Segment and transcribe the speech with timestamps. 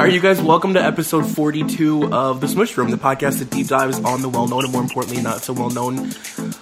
[0.00, 3.50] All right, you guys, welcome to episode 42 of The Smush Room, the podcast that
[3.50, 6.06] deep dives on the well known and more importantly, not so well known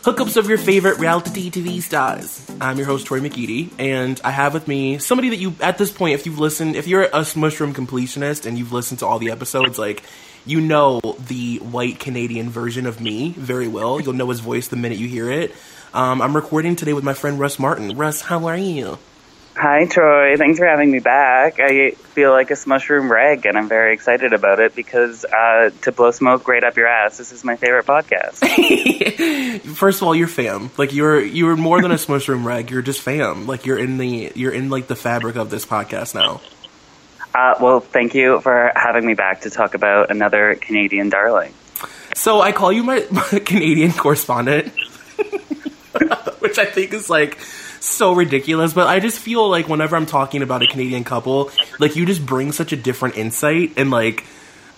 [0.02, 2.44] hookups of your favorite reality TV stars.
[2.60, 5.92] I'm your host, Tori McGeady, and I have with me somebody that you, at this
[5.92, 9.20] point, if you've listened, if you're a Smush Room completionist and you've listened to all
[9.20, 10.02] the episodes, like,
[10.44, 10.98] you know
[11.28, 14.00] the white Canadian version of me very well.
[14.00, 15.54] You'll know his voice the minute you hear it.
[15.94, 17.96] Um, I'm recording today with my friend Russ Martin.
[17.96, 18.98] Russ, how are you?
[19.58, 20.36] Hi, Troy.
[20.36, 21.58] Thanks for having me back.
[21.58, 25.70] I feel like a Smush Room reg, and I'm very excited about it because uh,
[25.82, 28.38] to blow smoke right up your ass, this is my favorite podcast.
[29.74, 30.70] First of all, you're fam.
[30.76, 32.70] Like you're you're more than a Smush Room reg.
[32.70, 33.48] You're just fam.
[33.48, 36.40] Like you're in the you're in like the fabric of this podcast now.
[37.34, 41.52] Uh, well, thank you for having me back to talk about another Canadian darling.
[42.14, 44.68] So I call you my, my Canadian correspondent,
[46.38, 47.38] which I think is like
[47.80, 48.72] so ridiculous.
[48.72, 52.24] But I just feel like whenever I'm talking about a Canadian couple, like you just
[52.24, 54.24] bring such a different insight, and like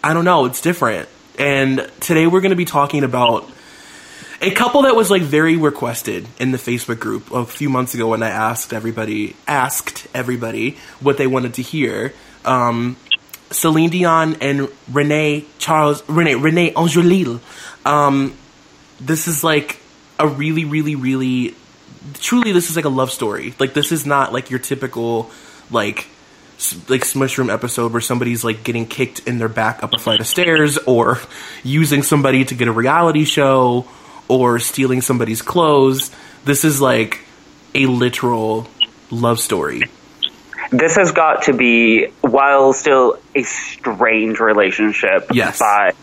[0.02, 1.08] I don't know, it's different.
[1.38, 3.50] And today we're going to be talking about
[4.42, 8.08] a couple that was like very requested in the Facebook group a few months ago
[8.08, 12.14] when I asked everybody asked everybody what they wanted to hear.
[12.44, 12.96] Um,
[13.50, 17.40] Celine Dion and Renee Charles Renee Renee Angelil.
[17.84, 18.36] Um,
[19.00, 19.78] this is like
[20.18, 21.54] a really really really
[22.14, 23.54] truly this is like a love story.
[23.58, 25.30] Like this is not like your typical
[25.70, 26.06] like
[26.88, 30.26] like Smushroom episode where somebody's like getting kicked in their back up a flight of
[30.26, 31.18] stairs or
[31.62, 33.86] using somebody to get a reality show
[34.28, 36.10] or stealing somebody's clothes.
[36.44, 37.20] This is like
[37.74, 38.68] a literal
[39.10, 39.84] love story.
[40.70, 45.58] This has got to be while still a strange relationship yes.
[45.58, 45.94] by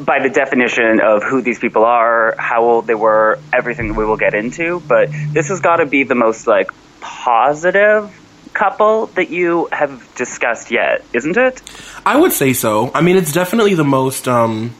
[0.00, 4.04] by the definition of who these people are, how old they were, everything that we
[4.04, 4.80] will get into.
[4.80, 8.14] But this has got to be the most like positive
[8.52, 11.62] couple that you have discussed yet, isn't it?
[12.04, 12.90] I would say so.
[12.94, 14.26] I mean, it's definitely the most.
[14.26, 14.74] Um,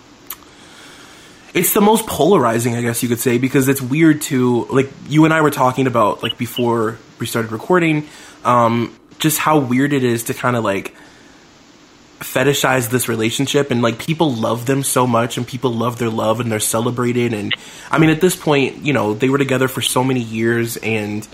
[1.55, 5.25] it's the most polarizing, I guess you could say, because it's weird to like you
[5.25, 8.07] and I were talking about like before we started recording,
[8.45, 10.95] um, just how weird it is to kind of like
[12.21, 16.41] fetishize this relationship and like people love them so much and people love their love
[16.41, 17.55] and they're celebrated and
[17.91, 21.27] I mean at this point, you know, they were together for so many years and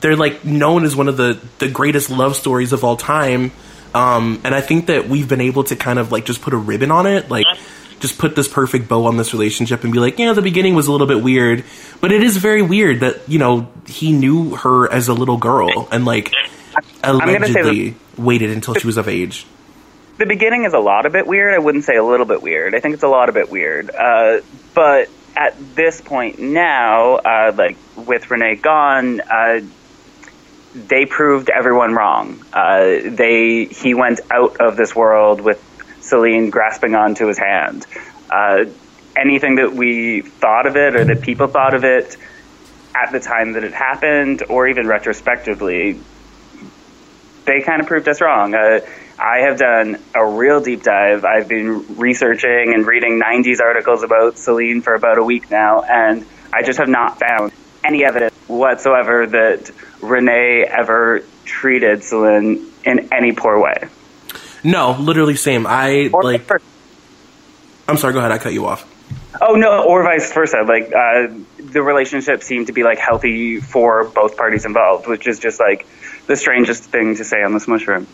[0.00, 3.52] they're like known as one of the the greatest love stories of all time.
[3.94, 6.58] Um and I think that we've been able to kind of like just put a
[6.58, 7.46] ribbon on it, like
[8.00, 10.86] just put this perfect bow on this relationship and be like, yeah, the beginning was
[10.86, 11.64] a little bit weird,
[12.00, 15.88] but it is very weird that, you know, he knew her as a little girl
[15.92, 16.32] and like
[17.04, 19.46] allegedly waited until she was of age
[20.18, 21.54] the beginning is a lot of bit weird.
[21.54, 22.74] I wouldn't say a little bit weird.
[22.74, 23.90] I think it's a lot of bit weird.
[23.90, 24.40] Uh,
[24.74, 29.60] but at this point now, uh, like with Renee gone, uh,
[30.74, 32.42] they proved everyone wrong.
[32.52, 35.62] Uh, they he went out of this world with
[36.00, 37.86] Celine grasping onto his hand.
[38.30, 38.64] Uh,
[39.16, 42.16] anything that we thought of it or that people thought of it
[42.94, 46.00] at the time that it happened, or even retrospectively,
[47.44, 48.54] they kind of proved us wrong.
[49.18, 51.24] I have done a real deep dive.
[51.24, 56.26] I've been researching and reading 90s articles about Celine for about a week now, and
[56.52, 63.32] I just have not found any evidence whatsoever that Renee ever treated Celine in any
[63.32, 63.88] poor way.
[64.62, 65.66] No, literally same.
[65.66, 66.50] I or like.
[67.88, 68.12] I'm sorry.
[68.12, 68.32] Go ahead.
[68.32, 68.84] I cut you off.
[69.40, 70.62] Oh no, or vice versa.
[70.62, 75.38] Like uh, the relationship seemed to be like healthy for both parties involved, which is
[75.38, 75.86] just like
[76.26, 78.06] the strangest thing to say on this Smush Room.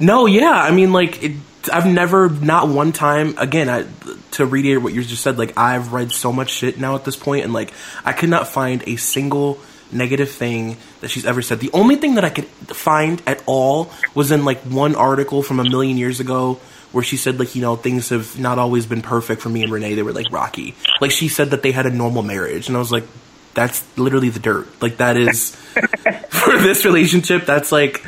[0.00, 1.32] No, yeah, I mean, like, it,
[1.72, 3.86] I've never, not one time, again, I,
[4.32, 7.16] to reiterate what you just said, like, I've read so much shit now at this
[7.16, 7.72] point, and like,
[8.04, 9.60] I could not find a single
[9.92, 11.60] negative thing that she's ever said.
[11.60, 15.60] The only thing that I could find at all was in like one article from
[15.60, 16.58] a million years ago
[16.94, 19.72] where she said like you know things have not always been perfect for me and
[19.72, 19.94] Renee.
[19.94, 20.74] They were like rocky.
[21.00, 23.04] Like she said that they had a normal marriage, and I was like,
[23.52, 24.68] that's literally the dirt.
[24.80, 25.54] Like that is
[26.30, 27.44] for this relationship.
[27.46, 28.04] That's like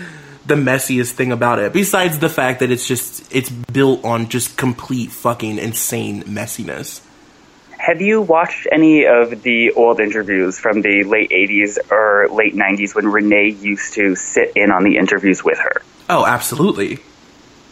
[0.46, 1.72] the messiest thing about it.
[1.72, 7.02] Besides the fact that it's just it's built on just complete fucking insane messiness.
[7.78, 12.94] Have you watched any of the old interviews from the late 80s or late 90s
[12.94, 15.82] when Renee used to sit in on the interviews with her?
[16.08, 16.98] Oh, absolutely.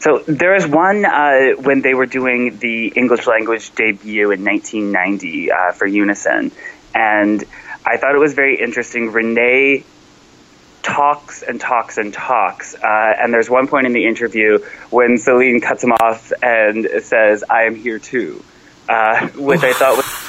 [0.04, 5.50] So there is one uh, when they were doing the English language debut in 1990
[5.50, 6.52] uh, for Unison,
[6.94, 7.42] and
[7.86, 9.12] I thought it was very interesting.
[9.12, 9.82] Renee
[10.82, 12.74] talks and talks and talks.
[12.74, 14.58] Uh, and there's one point in the interview
[14.90, 18.44] when Celine cuts him off and says, I am here too,
[18.86, 20.23] uh, which I thought was.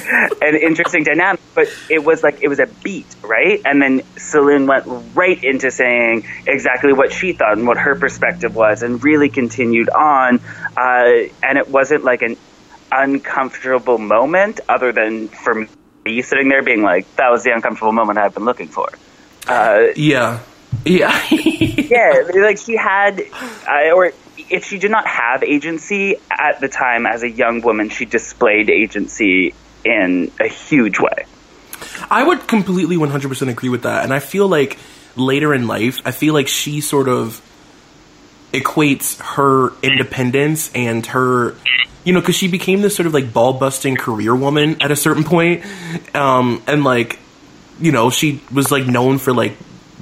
[0.42, 1.40] an interesting dynamic.
[1.54, 3.60] But it was like it was a beat, right?
[3.64, 8.54] And then Celine went right into saying exactly what she thought and what her perspective
[8.54, 10.40] was, and really continued on.
[10.76, 12.36] Uh, and it wasn't like an
[12.92, 15.66] uncomfortable moment, other than for
[16.04, 18.88] me sitting there being like, "That was the uncomfortable moment I've been looking for."
[19.46, 20.40] Uh, yeah,
[20.84, 22.22] yeah, yeah.
[22.34, 23.20] Like she had,
[23.68, 24.12] uh, or
[24.48, 28.70] if she did not have agency at the time as a young woman, she displayed
[28.70, 29.54] agency
[29.84, 31.24] in a huge way.
[32.10, 34.04] I would completely 100% agree with that.
[34.04, 34.78] And I feel like
[35.16, 37.40] later in life, I feel like she sort of
[38.52, 41.54] equates her independence and her,
[42.04, 44.96] you know, because she became this sort of like ball busting career woman at a
[44.96, 45.64] certain point.
[46.14, 47.18] Um, and like,
[47.80, 49.56] you know, she was like known for like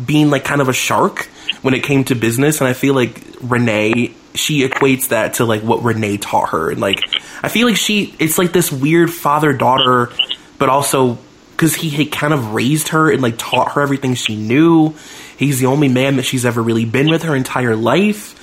[0.05, 1.27] being like kind of a shark
[1.63, 2.61] when it came to business.
[2.61, 6.81] And I feel like Renee she equates that to like what Renee taught her, and
[6.81, 7.01] like
[7.43, 10.11] I feel like she it's like this weird father daughter,
[10.59, 11.19] but also
[11.51, 14.95] because he had kind of raised her and like taught her everything she knew.
[15.37, 18.35] He's the only man that she's ever really been with her entire life.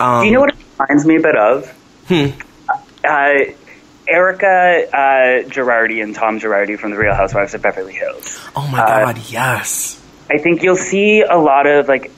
[0.00, 1.70] Um, Do you know what it reminds me a bit of?
[2.08, 2.26] Hmm.
[3.04, 3.52] Uh,
[4.06, 8.38] Erika uh, Girardi and Tom Girardi from The Real Housewives of Beverly Hills.
[8.56, 10.02] Oh my uh, god, yes.
[10.30, 12.10] I think you'll see a lot of like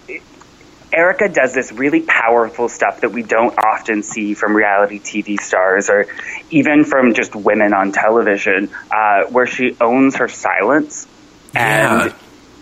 [0.93, 5.89] Erika does this really powerful stuff that we don't often see from reality TV stars
[5.89, 6.07] or
[6.51, 11.07] even from just women on television, uh, where she owns her silence
[11.55, 12.05] yeah.
[12.05, 12.15] and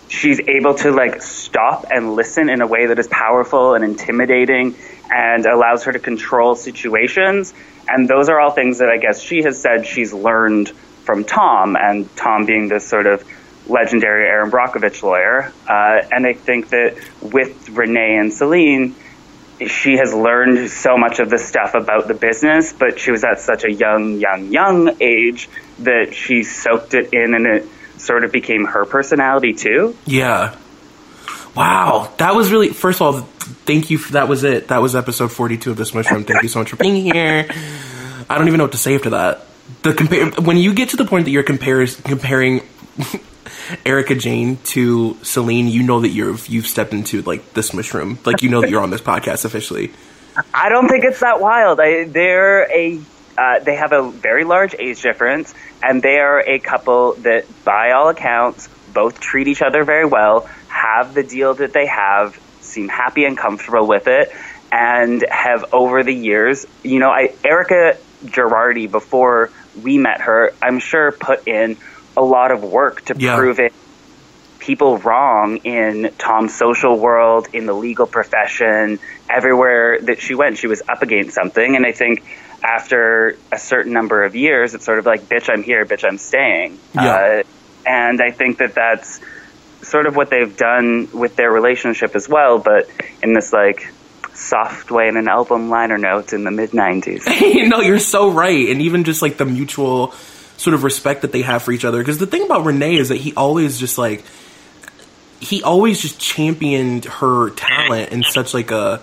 [0.08, 4.74] she's able to like stop and listen in a way that is powerful and intimidating
[5.10, 7.54] and allows her to control situations.
[7.88, 10.68] And those are all things that I guess she has said she's learned
[11.04, 13.24] from Tom, and Tom being this sort of
[13.68, 15.52] legendary Erin Brockovich lawyer.
[15.68, 18.94] Uh, and I think that with Renee and Celine,
[19.66, 23.40] she has learned so much of the stuff about the business, but she was at
[23.40, 25.48] such a young, young, young age
[25.80, 27.66] that she soaked it in and it
[28.00, 29.96] sort of became her personality too.
[30.06, 30.56] Yeah.
[31.56, 32.12] Wow.
[32.18, 33.22] That was really, first of all,
[33.66, 33.98] thank you.
[33.98, 34.68] For, that was it.
[34.68, 36.24] That was episode 42 of this Smush Room.
[36.24, 37.48] Thank you so much for being here.
[38.30, 39.44] I don't even know what to say after that.
[39.82, 42.62] The when you get to the point that you're compares, comparing
[43.84, 48.18] Erika Jayne to Celine, you know that you've you've stepped into like this Smush Room.
[48.24, 49.92] Like you know that you're on this podcast officially.
[50.54, 51.80] I don't think it's that wild.
[51.80, 53.00] I, they're a
[53.38, 57.92] uh, they have a very large age difference, and they are a couple that, by
[57.92, 62.88] all accounts, both treat each other very well, have the deal that they have, seem
[62.88, 64.32] happy and comfortable with it,
[64.72, 69.50] and have over the years, you know, I, Erika Girardi, before
[69.80, 71.76] we met her, I'm sure put in
[72.18, 73.36] a lot of work to yeah.
[73.36, 73.72] prove it
[74.68, 78.98] people wrong in Tom's social world, in the legal profession,
[79.30, 81.74] everywhere that she went, she was up against something.
[81.74, 82.22] And I think
[82.62, 86.18] after a certain number of years, it's sort of like, bitch, I'm here, bitch, I'm
[86.18, 86.78] staying.
[86.94, 87.14] Yeah.
[87.14, 87.42] Uh,
[87.86, 89.20] and I think that that's
[89.80, 92.90] sort of what they've done with their relationship as well, but
[93.22, 93.90] in this like
[94.34, 97.24] soft way in an album liner notes in the mid 90s.
[97.68, 98.68] no, you're so right.
[98.68, 100.12] And even just like the mutual
[100.58, 101.98] sort of respect that they have for each other.
[101.98, 104.22] Because the thing about Renee is that he always just like
[105.40, 109.00] he always just championed her talent in such like a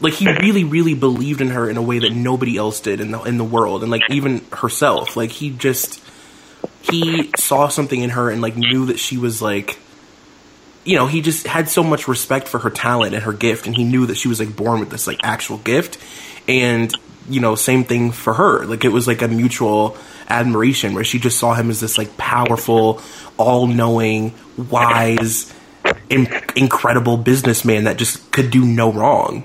[0.00, 3.12] like he really really believed in her in a way that nobody else did in
[3.12, 5.16] the in the world and like even herself.
[5.16, 6.02] Like he just
[6.80, 9.78] he saw something in her and like knew that she was like
[10.84, 13.76] you know he just had so much respect for her talent and her gift and
[13.76, 15.98] he knew that she was like born with this like actual gift.
[16.48, 16.92] And
[17.28, 18.64] you know same thing for her.
[18.64, 19.98] Like it was like a mutual
[20.32, 23.00] admiration where she just saw him as this like powerful,
[23.36, 25.52] all knowing, wise,
[26.08, 29.44] in- incredible businessman that just could do no wrong.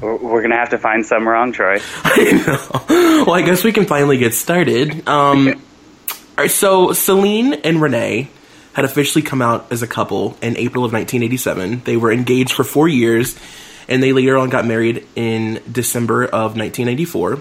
[0.00, 1.80] We're gonna have to find some wrong, Troy.
[2.04, 3.24] I know.
[3.24, 5.08] Well, I guess we can finally get started.
[5.08, 5.54] Um, all
[6.36, 8.28] right, so Celine and Renee
[8.74, 11.80] had officially come out as a couple in April of 1987.
[11.84, 13.38] They were engaged for four years,
[13.88, 17.38] and they later on got married in December of 1994.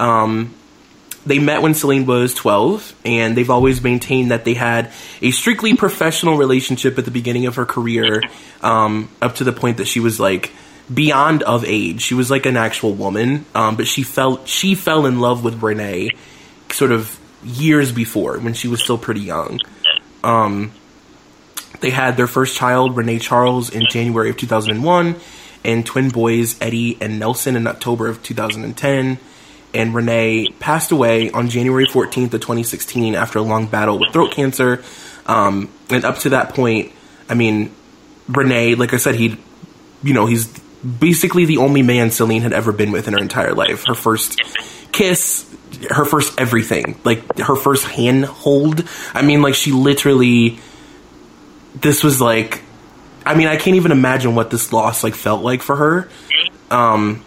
[0.00, 0.54] Um,
[1.26, 4.90] they met when Celine was 12, and they've always maintained that they had
[5.20, 8.22] a strictly professional relationship at the beginning of her career,
[8.62, 10.52] um, up to the point that she was like
[10.92, 12.00] beyond of age.
[12.00, 15.62] She was like an actual woman, um, but she felt she fell in love with
[15.62, 16.10] Renee
[16.72, 19.60] sort of years before when she was still pretty young.
[20.24, 20.72] Um,
[21.80, 25.16] they had their first child, Renee Charles, in January of 2001,
[25.64, 29.18] and twin boys Eddie and Nelson in October of 2010
[29.74, 34.32] and Renee passed away on January 14th of 2016 after a long battle with throat
[34.32, 34.82] cancer.
[35.26, 36.92] Um, and up to that point,
[37.28, 37.72] I mean,
[38.28, 39.36] Renee, like I said, he,
[40.02, 40.48] you know, he's
[40.82, 43.84] basically the only man Celine had ever been with in her entire life.
[43.86, 44.40] Her first
[44.92, 45.46] kiss
[45.88, 48.86] her first everything, like her first handhold.
[49.14, 50.58] I mean, like she literally.
[51.74, 52.62] This was like,
[53.24, 56.08] I mean, I can't even imagine what this loss like felt like for her.
[56.70, 57.24] Um,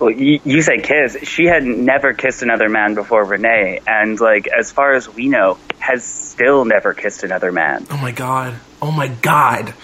[0.00, 1.18] Well, you, you say kiss.
[1.24, 5.58] She had never kissed another man before Renee, and like as far as we know,
[5.78, 7.86] has still never kissed another man.
[7.90, 9.74] oh my god, oh my god,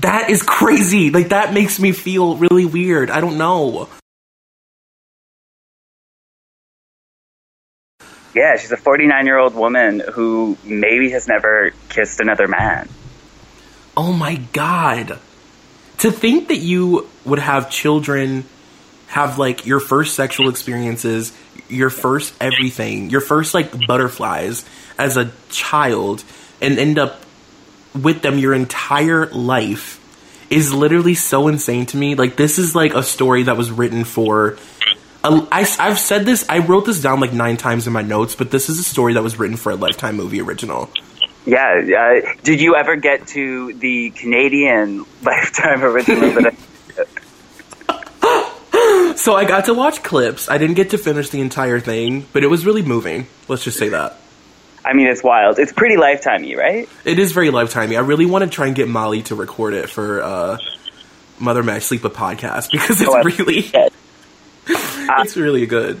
[0.00, 1.10] that is crazy.
[1.10, 3.08] Like that makes me feel really weird.
[3.08, 3.88] I don't know.
[8.34, 12.88] Yeah, she's a 49 year old woman who maybe has never kissed another man.
[13.96, 15.20] Oh my god.
[15.98, 18.44] To think that you would have children
[19.12, 21.36] have like your first sexual experiences,
[21.68, 24.64] your first everything, your first like butterflies
[24.98, 26.24] as a child
[26.62, 27.20] and end up
[27.94, 29.98] with them your entire life
[30.48, 32.14] is literally so insane to me.
[32.14, 34.56] Like this is like a story that was written for
[35.22, 36.46] a, I, have said this.
[36.48, 39.12] I wrote this down like nine times in my notes, but this is a story
[39.12, 40.88] that was written for a Lifetime movie original.
[41.44, 46.50] Yeah, uh, did you ever get to the Canadian Lifetime original?
[49.22, 50.50] So I got to watch clips.
[50.50, 53.28] I didn't get to finish the entire thing, but it was really moving.
[53.46, 54.16] Let's just say that.
[54.84, 55.60] I mean, it's wild.
[55.60, 56.88] It's pretty lifetimey, right?
[57.04, 57.96] It is very lifetimey.
[57.96, 60.58] I really want to try and get Molly to record it for uh,
[61.38, 63.70] Mother May I Sleep a podcast because it's Oh, really
[64.66, 66.00] it's really good.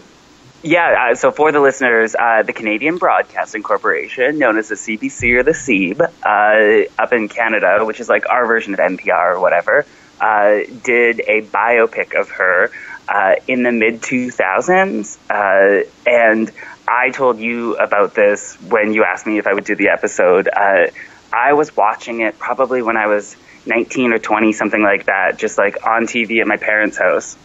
[0.64, 5.36] Yeah, uh, so for the listeners, uh, the Canadian Broadcasting Corporation, known as the CBC
[5.36, 9.40] or the CEB, uh, up in Canada, which is like our version of NPR or
[9.40, 9.86] whatever,
[10.20, 12.70] uh, did a biopic of her
[13.08, 15.18] uh, in the mid 2000s.
[15.30, 16.50] Uh, and
[16.86, 20.48] I told you about this when you asked me if I would do the episode.
[20.48, 20.86] Uh,
[21.32, 25.56] I was watching it probably when I was 19 or 20, something like that, just
[25.58, 27.36] like on TV at my parents' house.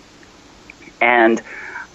[0.99, 1.41] And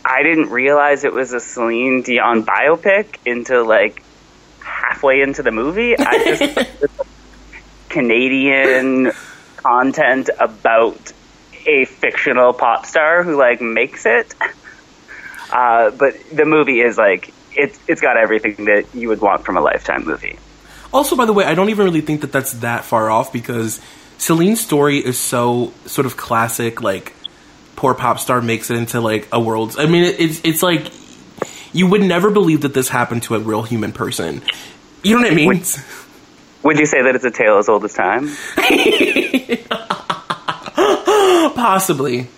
[0.04, 4.02] I didn't realize it was a Celine Dion biopic until like
[4.60, 5.96] halfway into the movie.
[5.98, 6.58] I just
[7.88, 9.12] Canadian
[9.56, 11.12] content about
[11.66, 14.34] a fictional pop star who like makes it.
[15.50, 19.56] Uh, but the movie is like it's it's got everything that you would want from
[19.56, 20.38] a lifetime movie.
[20.92, 23.80] Also, by the way, I don't even really think that that's that far off because
[24.18, 27.14] Celine's story is so sort of classic, like
[27.76, 29.76] poor pop star makes it into like a world.
[29.78, 30.92] I mean, it's it's like
[31.72, 34.42] you would never believe that this happened to a real human person.
[35.02, 35.64] You know what I mean?
[36.62, 38.26] Would you say that it's a tale as old as time?
[41.62, 42.28] possibly,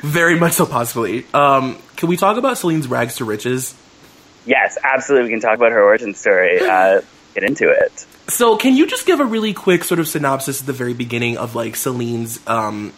[0.00, 0.66] very much so.
[0.66, 1.26] Possibly.
[1.34, 3.74] Um, can we talk about Celine's rags to riches?
[4.46, 5.28] Yes, absolutely.
[5.28, 6.60] We can talk about her origin story.
[6.60, 7.02] Uh,
[7.34, 8.06] get into it.
[8.28, 11.36] So, can you just give a really quick sort of synopsis at the very beginning
[11.36, 12.92] of like Celine's, um,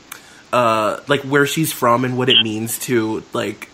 [0.52, 3.68] uh, like where she's from and what it means to like?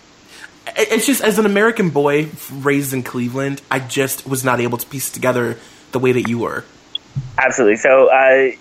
[0.77, 4.87] It's just as an American boy raised in Cleveland, I just was not able to
[4.87, 5.59] piece it together
[5.93, 6.65] the way that you were.
[7.37, 7.77] Absolutely.
[7.77, 8.53] So uh,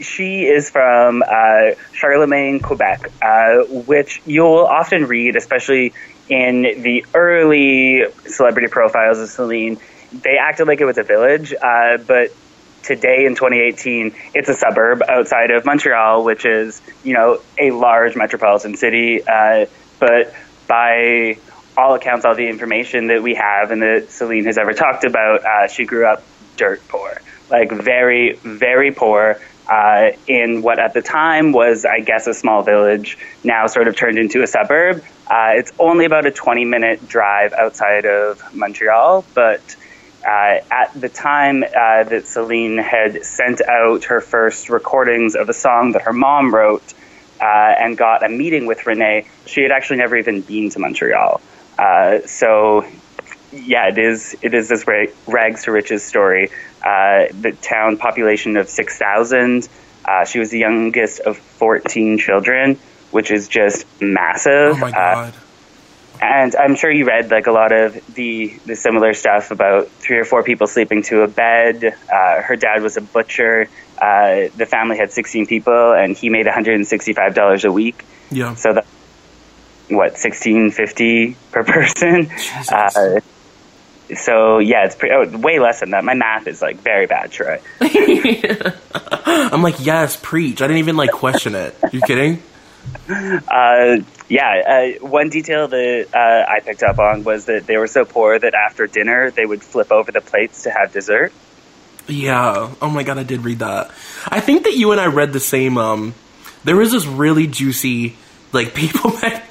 [0.00, 5.92] she is from uh, Charlemagne, Quebec, uh, which you'll often read, especially
[6.28, 9.78] in the early celebrity profiles of Celine.
[10.12, 12.32] They acted like it was a village, uh, but
[12.82, 18.16] today in 2018, it's a suburb outside of Montreal, which is you know a large
[18.16, 19.22] metropolitan city.
[19.26, 19.66] Uh,
[19.98, 20.34] but
[20.66, 21.38] by
[21.76, 25.44] all accounts, all the information that we have and that Celine has ever talked about,
[25.44, 26.22] uh, she grew up
[26.56, 29.38] dirt poor, like very, very poor.
[29.68, 33.96] Uh, in what at the time was, I guess, a small village, now sort of
[33.96, 35.02] turned into a suburb.
[35.26, 39.60] Uh, it's only about a 20 minute drive outside of Montreal, but
[40.26, 45.52] uh, at the time uh, that Celine had sent out her first recordings of a
[45.52, 46.94] song that her mom wrote
[47.40, 51.40] uh, and got a meeting with Renee, she had actually never even been to Montreal.
[51.78, 52.86] Uh, so,
[53.52, 56.50] yeah, it is it is this ra- rags to riches story.
[56.84, 59.68] Uh, the town population of six thousand.
[60.04, 62.78] Uh, she was the youngest of fourteen children,
[63.10, 64.76] which is just massive.
[64.76, 65.34] Oh my Uh, god!
[66.22, 70.16] and I'm sure you read like a lot of the the similar stuff about three
[70.18, 71.84] or four people sleeping to a bed.
[71.84, 73.68] Uh, her dad was a butcher.
[74.00, 78.04] Uh, the family had 16 people, and he made 165 dollars a week.
[78.30, 78.54] yeah.
[78.54, 78.86] So that
[79.88, 82.30] what 1650 per person.
[84.08, 84.24] Jesus.
[84.24, 86.04] So yeah, it's pretty, oh, way less than that.
[86.04, 87.60] My math is like very bad, Troy.
[87.80, 90.62] I'm like, yes, preach.
[90.62, 91.74] I didn't even like question it.
[91.92, 92.42] You kidding?
[93.08, 93.98] Uh,
[94.28, 98.04] yeah, uh, one detail that uh, I picked up on was that they were so
[98.04, 101.32] poor that after dinner they would flip over the plates to have dessert.
[102.08, 102.72] Yeah.
[102.80, 103.90] Oh my god, I did read that.
[104.28, 105.78] I think that you and I read the same.
[105.78, 106.14] Um,
[106.64, 108.16] there was this really juicy
[108.56, 109.50] like People, Mag-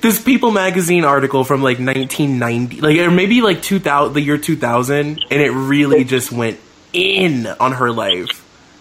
[0.00, 5.24] this People magazine article from like 1990, like or maybe like 2000, the year 2000,
[5.30, 6.60] and it really just went
[6.92, 8.38] in on her life.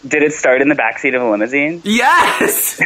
[0.08, 1.82] Did it start in the backseat of a limousine?
[1.86, 2.80] Yes.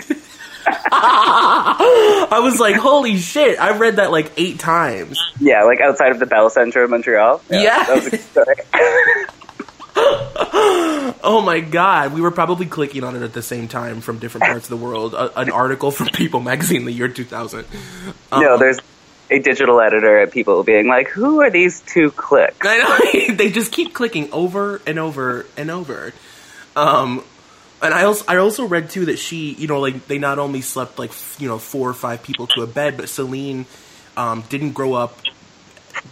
[0.67, 3.59] I was like, holy shit!
[3.59, 5.19] I read that like eight times.
[5.39, 7.41] Yeah, like outside of the Bell Center of Montreal.
[7.49, 7.83] Yeah.
[7.83, 8.55] that was a good story.
[11.27, 14.45] Oh my god, we were probably clicking on it at the same time from different
[14.51, 15.15] parts of the world.
[15.15, 17.65] A, an article from People magazine the year 2000.
[18.31, 18.79] no, there's
[19.31, 22.57] a digital editor at People being like, "Who are these two clicks?"
[23.29, 26.13] They just keep clicking over and over and over.
[26.75, 27.23] Um,
[27.81, 30.61] and I also I also read too that she, you know, like they not only
[30.61, 33.65] slept like f- you know four or five people to a bed, but Celine
[34.15, 35.17] um, didn't grow up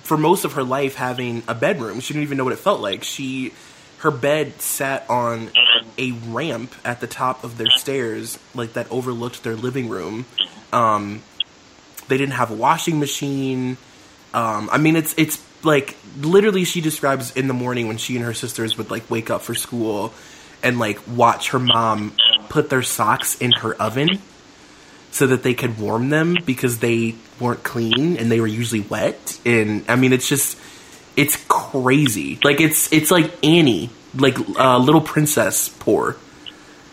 [0.02, 2.00] for most of her life having a bedroom.
[2.00, 3.04] She didn't even know what it felt like.
[3.04, 3.54] She
[4.04, 5.50] her bed sat on
[5.98, 10.26] a ramp at the top of their stairs, like that overlooked their living room.
[10.74, 11.22] Um,
[12.10, 13.78] they didn't have a washing machine.
[14.34, 18.26] Um, I mean, it's it's like literally she describes in the morning when she and
[18.26, 20.14] her sisters would like wake up for school
[20.62, 22.14] and like watch her mom
[22.50, 24.10] put their socks in her oven
[25.12, 29.40] so that they could warm them because they weren't clean and they were usually wet.
[29.46, 30.58] And I mean, it's just
[31.16, 32.40] it's crazy.
[32.44, 36.18] Like it's it's like Annie, like uh, little princess poor.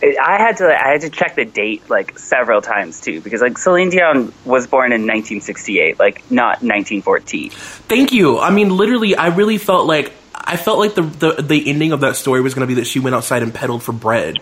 [0.02, 3.58] I had to I had to check the date like several times too because like
[3.58, 7.50] Celine Dion was born in 1968, like not 1914.
[7.50, 8.38] Thank you.
[8.38, 12.00] I mean, literally, I really felt like I felt like the the, the ending of
[12.00, 14.38] that story was going to be that she went outside and peddled for bread.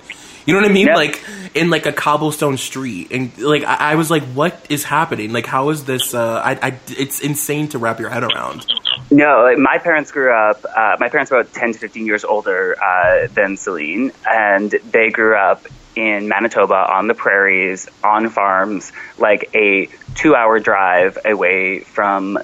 [0.49, 0.87] You know what I mean?
[0.87, 0.97] Yep.
[0.97, 1.25] Like
[1.55, 5.31] in like a cobblestone street, and like I, I was like, "What is happening?
[5.31, 6.14] Like, how is this?
[6.14, 8.64] Uh, I, I, it's insane to wrap your head around."
[9.11, 10.64] No, like, my parents grew up.
[10.64, 15.11] Uh, my parents were about 10 to 15 years older uh, than Celine, and they
[15.11, 22.38] grew up in Manitoba on the prairies, on farms, like a two-hour drive away from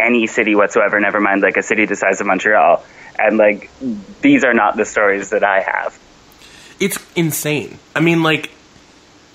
[0.00, 0.98] any city whatsoever.
[0.98, 2.84] Never mind like a city the size of Montreal.
[3.16, 3.70] And like
[4.20, 5.96] these are not the stories that I have.
[6.80, 7.78] It's insane.
[7.94, 8.48] I mean, like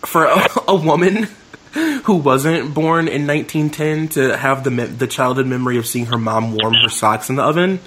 [0.06, 1.24] for a, a woman
[2.04, 6.18] who wasn't born in 1910 to have the me- the childhood memory of seeing her
[6.18, 7.80] mom warm her socks in the oven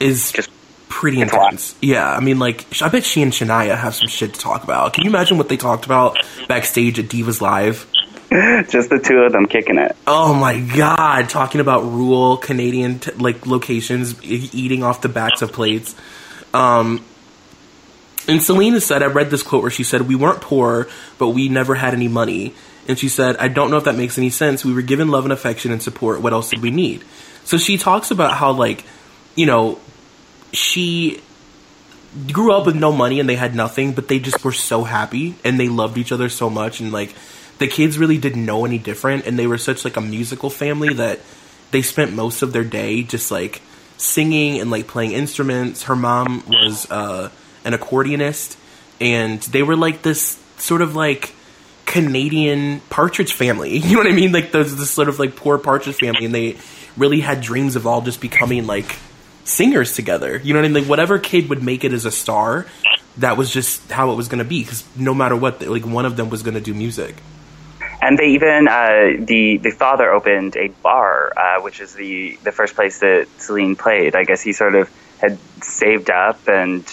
[0.00, 0.50] is Just
[0.88, 1.44] pretty it's a lot.
[1.46, 1.74] intense.
[1.80, 4.92] Yeah, I mean, like I bet she and Shania have some shit to talk about.
[4.94, 7.86] Can you imagine what they talked about backstage at Divas Live?
[8.70, 9.94] Just the two of them kicking it.
[10.06, 15.42] Oh my god, talking about rural Canadian t- like locations e- eating off the backs
[15.42, 15.94] of plates.
[16.54, 17.04] Um
[18.28, 21.48] and Celine said I read this quote where she said we weren't poor, but we
[21.48, 22.54] never had any money.
[22.88, 24.64] And she said, I don't know if that makes any sense.
[24.64, 26.20] We were given love and affection and support.
[26.20, 27.04] What else did we need?
[27.44, 28.84] So she talks about how like,
[29.34, 29.78] you know,
[30.52, 31.20] she
[32.30, 35.34] grew up with no money and they had nothing, but they just were so happy
[35.44, 37.14] and they loved each other so much and like
[37.58, 40.92] the kids really didn't know any different and they were such like a musical family
[40.94, 41.20] that
[41.70, 43.62] they spent most of their day just like
[43.96, 45.84] singing and like playing instruments.
[45.84, 47.30] Her mom was uh
[47.64, 48.56] an accordionist
[49.00, 51.34] and they were like this sort of like
[51.86, 53.78] Canadian partridge family.
[53.82, 54.32] You know what I mean?
[54.32, 56.56] Like those this sort of like poor partridge family and they
[56.96, 58.96] really had dreams of all just becoming like
[59.44, 60.38] singers together.
[60.38, 60.82] You know what I mean?
[60.82, 62.66] Like whatever kid would make it as a star,
[63.18, 64.62] that was just how it was going to be.
[64.62, 67.16] Because no matter what, like one of them was going to do music.
[68.00, 72.50] And they even uh, the the father opened a bar, uh, which is the the
[72.50, 74.16] first place that Celine played.
[74.16, 76.84] I guess he sort of had saved up and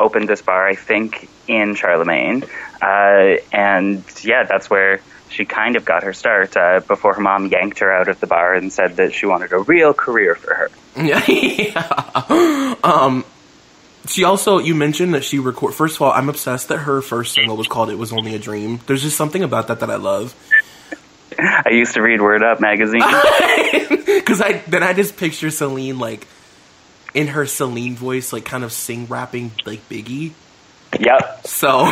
[0.00, 0.66] opened this bar.
[0.66, 2.44] I think in Charlemagne,
[2.80, 7.46] uh, and yeah, that's where she kind of got her start uh, before her mom
[7.46, 10.54] yanked her out of the bar and said that she wanted a real career for
[10.54, 10.70] her.
[10.96, 12.74] yeah.
[12.82, 13.24] Um.
[14.06, 15.74] She also you mentioned that she record.
[15.74, 18.38] First of all, I'm obsessed that her first single was called "It Was Only a
[18.38, 20.34] Dream." There's just something about that that I love.
[21.38, 23.02] I used to read Word Up magazine.
[24.20, 26.26] Because I then I just picture Celine like
[27.14, 30.32] in her Celine voice, like kind of sing rapping like Biggie.
[30.98, 31.46] yep.
[31.46, 31.86] So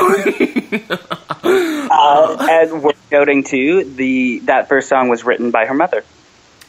[1.42, 6.04] Uh, and worth noting too, the that first song was written by her mother.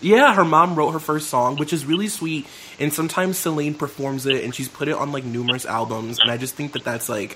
[0.01, 2.47] yeah, her mom wrote her first song, which is really sweet.
[2.79, 6.19] And sometimes Celine performs it, and she's put it on like numerous albums.
[6.19, 7.35] And I just think that that's like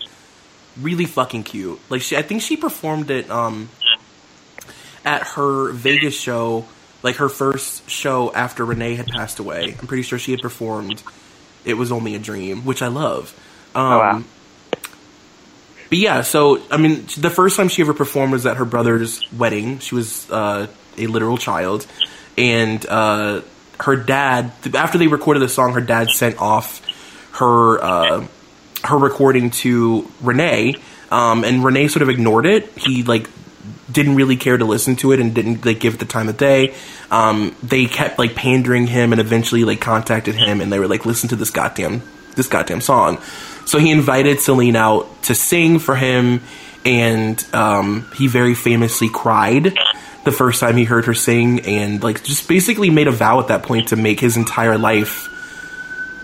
[0.80, 1.80] really fucking cute.
[1.90, 3.70] Like she, I think she performed it um
[5.06, 6.66] at her Vegas show,
[7.04, 9.76] like her first show after Renee had passed away.
[9.80, 11.04] I'm pretty sure she had performed
[11.66, 13.34] "It Was Only a Dream," which I love.
[13.76, 14.24] Um, Oh, wow.
[15.90, 19.32] But yeah, so I mean, the first time she ever performed was at her brother's
[19.32, 19.78] wedding.
[19.80, 21.86] She was uh, a literal child,
[22.36, 23.42] and uh,
[23.80, 24.52] her dad.
[24.74, 26.82] After they recorded the song, her dad sent off
[27.34, 28.28] her uh,
[28.86, 30.76] her recording to Renee,
[31.12, 32.76] um, and Renee sort of ignored it.
[32.76, 33.30] He like
[33.94, 36.38] didn't really care to listen to it and didn't like give it the time of
[36.38, 36.74] day.
[37.12, 41.06] Um, they kept like pandering him and eventually like contacted him and they were like,
[41.06, 42.02] listen to this goddamn
[42.36, 43.22] this goddamn song.
[43.66, 46.42] So he invited Celine out to sing for him,
[46.86, 49.74] and um, he very famously cried
[50.26, 53.48] the first time he heard her sing, and like just basically made a vow at
[53.48, 55.30] that point to make his entire life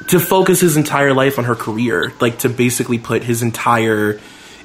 [0.08, 4.20] to focus his entire life on her career, like to basically put his entire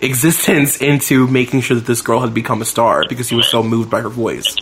[0.05, 3.63] existence into making sure that this girl had become a star because he was so
[3.63, 4.57] moved by her voice.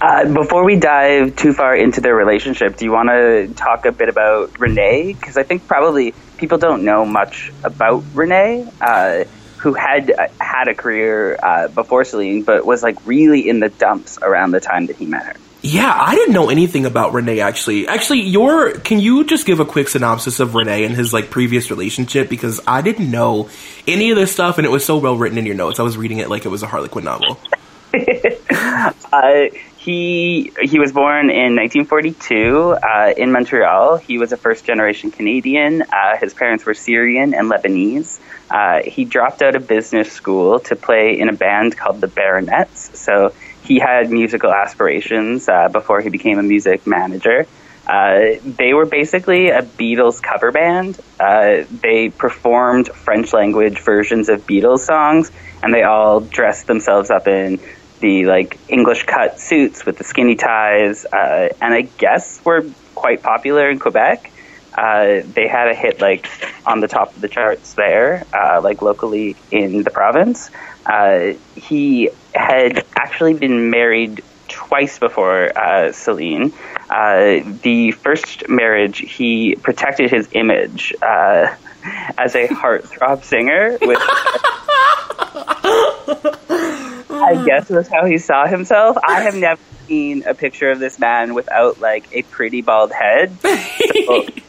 [0.00, 3.92] Uh, before we dive too far into their relationship, do you want to talk a
[3.92, 5.12] bit about Renee?
[5.12, 9.24] Because I think probably people don't know much about Renee, uh,
[9.58, 13.68] who had uh, had a career uh, before Celine, but was like really in the
[13.68, 15.36] dumps around the time that he met her.
[15.64, 17.86] Yeah, I didn't know anything about Renee actually.
[17.86, 21.70] Actually, your can you just give a quick synopsis of Renee and his like previous
[21.70, 23.48] relationship because I didn't know
[23.86, 25.78] any of this stuff and it was so well written in your notes.
[25.78, 27.38] I was reading it like it was a Harlequin novel.
[29.12, 29.44] uh,
[29.76, 33.98] he he was born in 1942 uh, in Montreal.
[33.98, 35.82] He was a first generation Canadian.
[35.82, 38.18] Uh, his parents were Syrian and Lebanese.
[38.50, 42.98] Uh, he dropped out of business school to play in a band called the Baronets.
[42.98, 43.32] So
[43.64, 47.46] he had musical aspirations uh, before he became a music manager.
[47.86, 50.98] Uh, they were basically a Beatles cover band.
[51.18, 57.26] Uh, they performed French language versions of Beatles songs, and they all dressed themselves up
[57.26, 57.58] in
[58.00, 63.22] the like English cut suits with the skinny ties, uh, and I guess were quite
[63.22, 64.30] popular in Quebec.
[64.74, 66.28] Uh, they had a hit like
[66.66, 70.50] on the top of the charts there, uh, like locally in the province.
[70.86, 76.52] Uh, he had actually been married twice before uh, Celine.
[76.90, 83.98] Uh, the first marriage, he protected his image as a heartthrob singer, which
[87.22, 88.96] I guess was how he saw himself.
[89.02, 93.36] I have never seen a picture of this man without like a pretty bald head.
[93.40, 94.26] So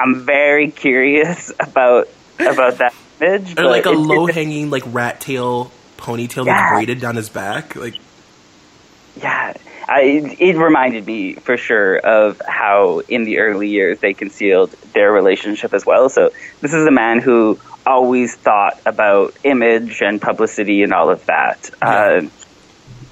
[0.00, 2.08] I'm very curious about
[2.38, 3.58] about that image.
[3.58, 6.56] Or like a low hanging like rat tail ponytail yeah.
[6.56, 7.94] that's braided down his back, like.
[9.20, 9.54] Yeah,
[9.88, 15.12] I, it reminded me for sure of how in the early years they concealed their
[15.12, 16.08] relationship as well.
[16.08, 21.26] So this is a man who always thought about image and publicity and all of
[21.26, 21.70] that.
[21.82, 21.88] Yeah.
[21.88, 22.28] Uh,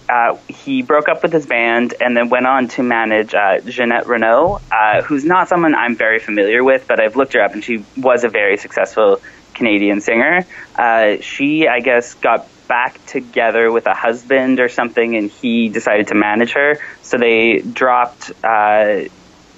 [0.08, 4.06] uh, he broke up with his band and then went on to manage uh, Ginette
[4.06, 7.62] Reno, uh, who's not someone I'm very familiar with, but I've looked her up and
[7.62, 9.20] she was a very successful
[9.54, 10.46] Canadian singer.
[10.74, 16.08] Uh, she, I guess, got back together with a husband or something and he decided
[16.08, 16.78] to manage her.
[17.02, 19.04] So they dropped uh,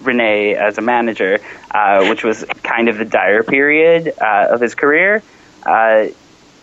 [0.01, 1.39] Renee as a manager,
[1.71, 5.23] uh, which was kind of the dire period of his career.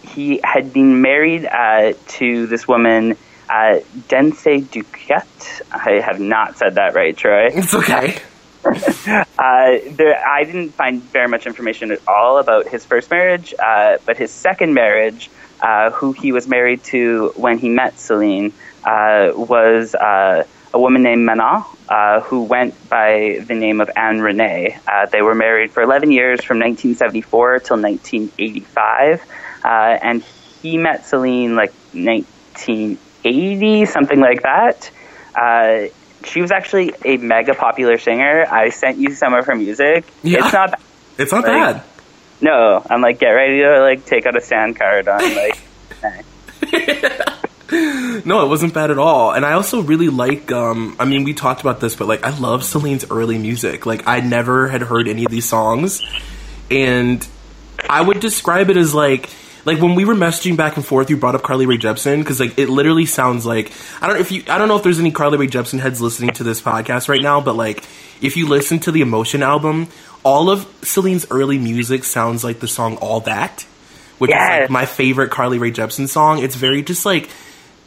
[0.01, 3.17] He had been married to this woman,
[3.49, 5.61] uh, Denyse Duquette.
[5.71, 7.49] I have not said that right, Troy.
[7.53, 8.17] It's okay.
[8.67, 14.17] Uh, there, I didn't find very much information at all about his first marriage, but
[14.17, 15.29] his second marriage,
[15.93, 18.51] who he was married to when he met Celine,
[18.83, 19.95] was
[20.77, 24.77] a woman named Manon, uh, who went by the name of Anne Renee.
[24.87, 29.23] Uh, they were married for 11 years from 1974 till 1985,
[29.63, 30.21] uh, and
[30.61, 31.73] he met Celine like
[33.31, 34.91] 1980, something like that.
[35.35, 35.87] Uh,
[36.23, 38.45] she was actually a mega popular singer.
[38.49, 40.05] I sent you some of her music.
[40.23, 40.45] Yeah.
[40.45, 40.81] It's not.
[41.19, 41.83] It's not like, bad.
[42.41, 45.57] No, I'm like, get ready to like take out a stand card on like.
[48.23, 49.31] no, it wasn't bad at all.
[49.31, 52.37] And I also really like um I mean we talked about this, but like I
[52.37, 53.87] love Celine's early music.
[53.87, 56.03] Like I never had heard any of these songs.
[56.69, 57.27] And
[57.89, 59.31] I would describe it as like
[59.67, 62.39] like when we were messaging back and forth, you brought up Carly Rae Jepsen because
[62.39, 64.97] like it literally sounds like I don't know if you I don't know if there's
[64.97, 67.83] any Carly Rae Jepsen heads listening to this podcast right now, but like
[68.21, 69.89] if you listen to the Emotion album,
[70.23, 73.63] all of Celine's early music sounds like the song All That,
[74.19, 74.41] which yes.
[74.41, 76.39] is like my favorite Carly Rae Jepsen song.
[76.41, 77.29] It's very just like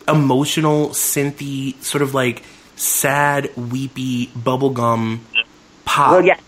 [0.07, 2.43] emotional, synthy, sort of like
[2.77, 5.21] sad, weepy bubblegum
[5.87, 6.13] pop.
[6.13, 6.39] Well, yeah.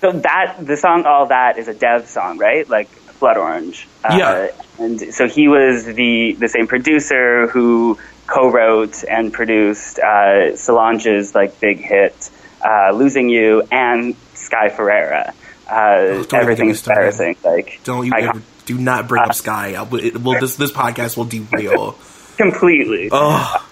[0.00, 2.68] So that the song "All That" is a Dev song, right?
[2.68, 3.88] Like Blood Orange.
[4.04, 4.48] Uh, yeah.
[4.78, 11.60] And so he was the the same producer who co-wrote and produced uh, Solange's like
[11.60, 12.30] big hit
[12.64, 15.32] uh, "Losing You" and Sky Ferreira.
[15.68, 17.36] Uh, oh, everything's embarrassing.
[17.44, 19.86] Like, don't you ever, do not bring up uh, Sky.
[19.92, 21.98] It, will this this podcast will derail
[22.36, 23.08] completely.
[23.10, 23.66] Oh.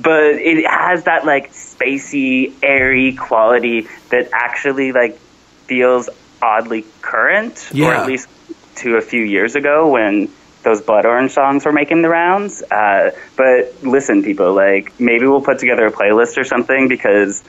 [0.00, 5.18] But it has that like spacey, airy quality that actually like
[5.66, 6.08] feels
[6.42, 7.86] oddly current, yeah.
[7.86, 8.28] or at least
[8.76, 10.28] to a few years ago when
[10.62, 12.62] those Blood Orange songs were making the rounds.
[12.62, 17.42] Uh, but listen, people, like maybe we'll put together a playlist or something because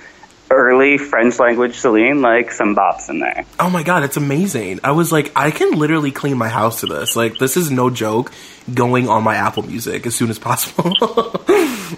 [0.50, 3.46] early French language Celine, like some bops in there.
[3.60, 4.80] Oh my god, it's amazing.
[4.84, 7.16] I was like, I can literally clean my house to this.
[7.16, 8.32] Like, this is no joke
[8.74, 10.94] going on my Apple Music as soon as possible.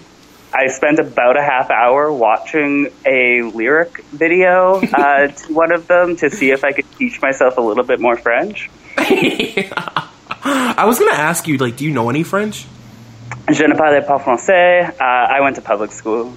[0.52, 6.16] I spent about a half hour watching a lyric video uh, to one of them
[6.16, 8.68] to see if I could teach myself a little bit more French.
[10.42, 12.66] I was gonna ask you, like, do you know any French?
[13.50, 14.88] Je ne parle pas français.
[14.88, 16.32] Uh, I went to public school.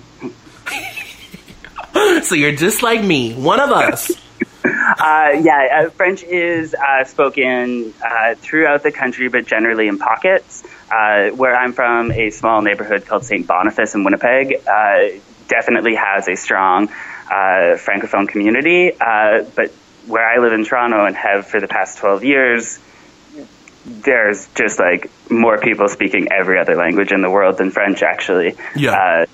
[2.23, 4.11] so you're just like me, one of us.
[4.65, 10.63] Uh, yeah, uh, French is uh, spoken uh, throughout the country, but generally in pockets.
[10.93, 13.47] Uh, where I'm from, a small neighborhood called St.
[13.47, 16.89] Boniface in Winnipeg uh, definitely has a strong
[17.29, 18.91] francophone community.
[18.99, 19.71] but
[20.05, 22.79] where I live in Toronto and have for the past 12 years,
[23.85, 28.55] there's just like more people speaking every other language in the world than French, actually.
[28.75, 29.25] Yeah.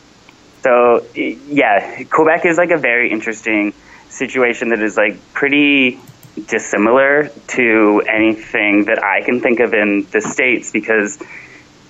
[0.64, 3.74] so yeah, Quebec is like a very interesting
[4.10, 6.00] situation that is like pretty
[6.48, 11.22] dissimilar to anything that I can think of in the States because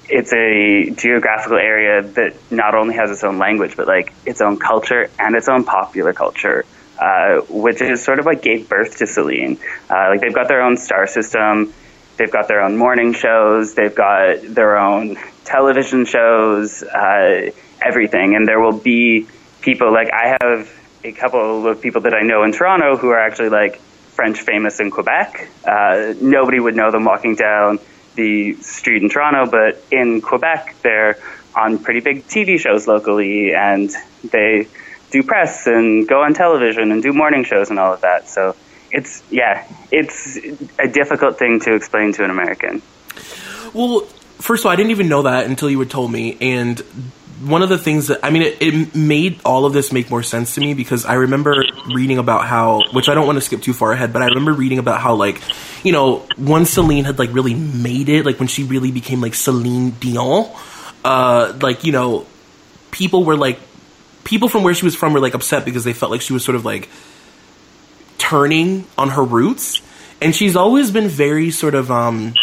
[0.10, 4.58] it's a geographical area that not only has its own language, but like its own
[4.58, 6.66] culture and its own popular culture,
[7.00, 9.58] uh, which is sort of what gave birth to Celine.
[9.90, 11.74] Uh, like they've got their own star system,
[12.18, 18.36] they've got their own morning shows, they've got their own television shows, uh, everything.
[18.36, 19.28] And there will be
[19.62, 20.72] people like I have
[21.04, 23.80] a couple of people that I know in Toronto who are actually like
[24.16, 25.50] French famous in Quebec.
[25.66, 27.80] Uh, nobody would know them walking down
[28.20, 31.18] the street in Toronto, but in Quebec, they're
[31.56, 33.90] on pretty big TV shows locally, and
[34.30, 34.68] they
[35.10, 38.28] do press and go on television and do morning shows and all of that.
[38.28, 38.56] So
[38.92, 40.38] it's yeah, it's
[40.78, 42.82] a difficult thing to explain to an American.
[43.74, 44.02] Well,
[44.40, 46.84] first of all, I didn't even know that until you had told me, and
[47.42, 50.24] one of the things that I mean, it, it, made all of this make more
[50.24, 53.62] sense to me because I remember reading about how, which I don't want to skip
[53.62, 55.42] too far ahead, but I remember reading about how, like,
[55.84, 59.36] you know, once Celine had like really made it, like when she really became like
[59.36, 60.52] Celine Dion,
[61.06, 62.26] uh, like you know,
[62.92, 63.60] people were like,
[64.24, 66.44] people from where she was from were like upset because they felt like she was
[66.44, 66.90] sort of like
[68.18, 69.82] turning on her roots,
[70.22, 72.34] and she's always been very sort of um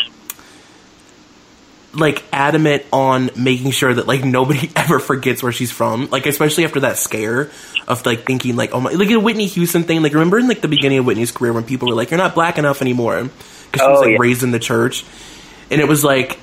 [1.97, 6.09] like adamant on making sure that like nobody ever forgets where she's from.
[6.11, 7.51] Like especially after that scare
[7.89, 10.03] of like thinking like oh my like a Whitney Houston thing.
[10.03, 12.35] Like remember in like the beginning of Whitney's career when people were like you're not
[12.35, 14.17] black enough anymore because she was Oh, like yeah.
[14.21, 15.05] raised in the church,
[15.71, 16.39] and it was like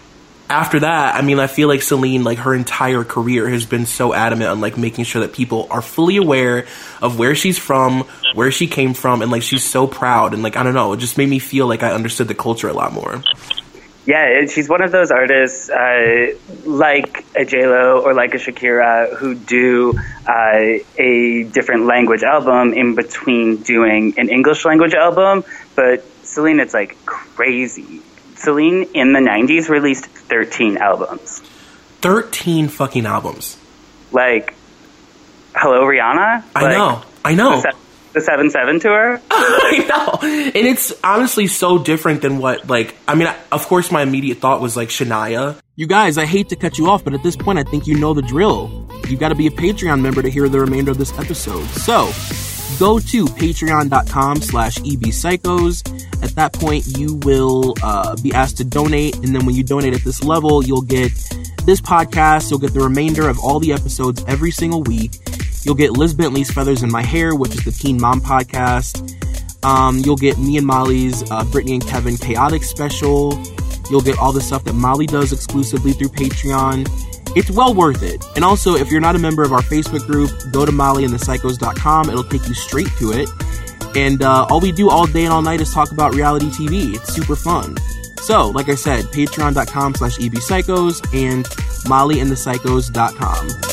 [0.49, 1.15] after that.
[1.15, 4.61] I mean I feel like Celine like her entire career has been so adamant on
[4.61, 6.65] like making sure that people are fully aware
[7.01, 8.01] of where she's from,
[8.33, 10.93] where she came from, and like she's so proud and like I don't know.
[10.93, 13.21] It just made me feel like I understood the culture a lot more.
[14.05, 16.33] Yeah, she's one of those artists uh,
[16.65, 19.93] like a J Lo or like a Shakira who do
[20.27, 25.45] uh, a different language album in between doing an English language album.
[25.75, 28.01] But Celine, it's like crazy.
[28.35, 31.39] Celine in the '90s released 13 albums.
[32.01, 33.55] 13 fucking albums.
[34.11, 34.53] Like,
[35.55, 36.43] hello Rihanna.
[36.53, 37.01] I Like, know.
[37.23, 37.63] I know.
[38.13, 39.19] The, Seven Seven tour.
[39.31, 40.19] I know.
[40.27, 44.37] And it's honestly so different than what, like, I mean, I, of course, my immediate
[44.37, 45.59] thought was like Shania.
[45.75, 47.97] You guys, I hate to cut you off, but at this point, I think you
[47.99, 48.87] know the drill.
[49.07, 51.65] You've gotta be a Patreon member to hear the remainder of this episode.
[51.69, 52.11] So,
[52.77, 56.23] go to patreon.com slash ebpsychos.
[56.23, 59.93] At that point, you will uh, be asked to donate, and then when you donate
[59.93, 61.11] at this level, you'll get
[61.65, 65.11] this podcast, you'll get the remainder of all the episodes every single week.
[65.65, 69.13] You'll get Liz Bentley's Feathers in My Hair, which is the Teen Mom podcast.
[69.63, 73.41] Um, you'll get me and Molly's uh, Brittany and Kevin Chaotic special.
[73.89, 76.87] You'll get all the stuff that Molly does exclusively through Patreon.
[77.35, 78.23] It's well worth it.
[78.35, 82.09] And also, if you're not a member of our Facebook group, go to mollyandthepsychos.com.
[82.09, 83.29] It'll take you straight to it.
[83.95, 86.95] And uh, all we do all day and all night is talk about reality TV.
[86.95, 87.77] It's super fun.
[88.17, 91.45] So, like I said, patreon.com slash ebpsychos and
[91.85, 93.72] mollyandthepsychos.com.